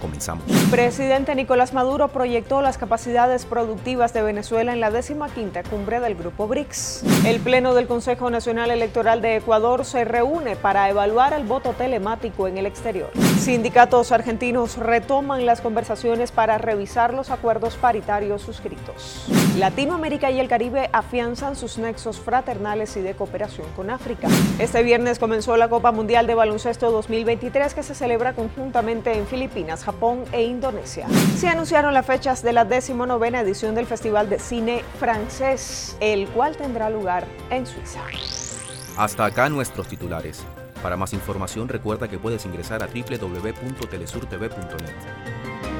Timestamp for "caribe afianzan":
20.48-21.56